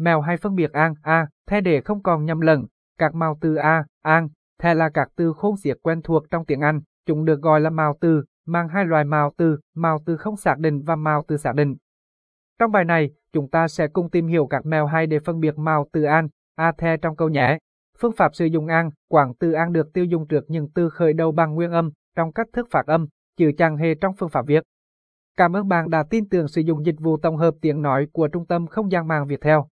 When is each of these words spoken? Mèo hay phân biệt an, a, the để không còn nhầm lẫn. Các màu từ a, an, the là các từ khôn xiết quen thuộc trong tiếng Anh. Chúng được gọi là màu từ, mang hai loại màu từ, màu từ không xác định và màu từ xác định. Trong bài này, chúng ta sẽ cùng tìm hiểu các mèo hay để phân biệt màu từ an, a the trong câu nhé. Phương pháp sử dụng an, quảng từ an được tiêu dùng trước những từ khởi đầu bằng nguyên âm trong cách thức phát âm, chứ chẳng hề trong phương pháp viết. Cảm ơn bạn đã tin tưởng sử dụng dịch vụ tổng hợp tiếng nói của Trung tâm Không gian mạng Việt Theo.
Mèo 0.00 0.20
hay 0.20 0.36
phân 0.36 0.54
biệt 0.54 0.72
an, 0.72 0.94
a, 1.02 1.26
the 1.46 1.60
để 1.60 1.80
không 1.80 2.02
còn 2.02 2.24
nhầm 2.24 2.40
lẫn. 2.40 2.66
Các 2.98 3.14
màu 3.14 3.38
từ 3.40 3.54
a, 3.54 3.84
an, 4.02 4.28
the 4.58 4.74
là 4.74 4.90
các 4.94 5.08
từ 5.16 5.32
khôn 5.32 5.56
xiết 5.56 5.76
quen 5.82 6.02
thuộc 6.02 6.30
trong 6.30 6.44
tiếng 6.44 6.60
Anh. 6.60 6.80
Chúng 7.06 7.24
được 7.24 7.40
gọi 7.40 7.60
là 7.60 7.70
màu 7.70 7.96
từ, 8.00 8.24
mang 8.46 8.68
hai 8.68 8.84
loại 8.84 9.04
màu 9.04 9.32
từ, 9.36 9.58
màu 9.74 9.98
từ 10.06 10.16
không 10.16 10.36
xác 10.36 10.58
định 10.58 10.82
và 10.82 10.96
màu 10.96 11.24
từ 11.28 11.36
xác 11.36 11.54
định. 11.54 11.76
Trong 12.58 12.72
bài 12.72 12.84
này, 12.84 13.10
chúng 13.32 13.50
ta 13.50 13.68
sẽ 13.68 13.88
cùng 13.88 14.10
tìm 14.10 14.26
hiểu 14.26 14.46
các 14.46 14.66
mèo 14.66 14.86
hay 14.86 15.06
để 15.06 15.18
phân 15.18 15.40
biệt 15.40 15.58
màu 15.58 15.86
từ 15.92 16.02
an, 16.02 16.28
a 16.56 16.72
the 16.72 16.96
trong 16.96 17.16
câu 17.16 17.28
nhé. 17.28 17.58
Phương 17.98 18.12
pháp 18.16 18.34
sử 18.34 18.44
dụng 18.44 18.66
an, 18.66 18.90
quảng 19.08 19.34
từ 19.34 19.52
an 19.52 19.72
được 19.72 19.92
tiêu 19.92 20.04
dùng 20.04 20.26
trước 20.28 20.44
những 20.48 20.68
từ 20.74 20.90
khởi 20.90 21.12
đầu 21.12 21.32
bằng 21.32 21.54
nguyên 21.54 21.72
âm 21.72 21.90
trong 22.16 22.32
cách 22.32 22.46
thức 22.52 22.68
phát 22.70 22.86
âm, 22.86 23.06
chứ 23.36 23.50
chẳng 23.58 23.76
hề 23.76 23.94
trong 23.94 24.14
phương 24.14 24.28
pháp 24.28 24.46
viết. 24.46 24.62
Cảm 25.36 25.56
ơn 25.56 25.68
bạn 25.68 25.90
đã 25.90 26.02
tin 26.10 26.28
tưởng 26.28 26.48
sử 26.48 26.60
dụng 26.60 26.86
dịch 26.86 26.96
vụ 27.00 27.16
tổng 27.16 27.36
hợp 27.36 27.54
tiếng 27.60 27.82
nói 27.82 28.06
của 28.12 28.28
Trung 28.28 28.46
tâm 28.46 28.66
Không 28.66 28.92
gian 28.92 29.08
mạng 29.08 29.26
Việt 29.26 29.40
Theo. 29.40 29.68